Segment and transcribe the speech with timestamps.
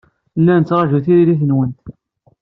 [0.45, 1.81] La nettṛaju tiririt-nwent.